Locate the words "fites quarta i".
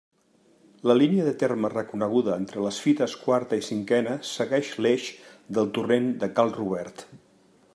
2.85-3.67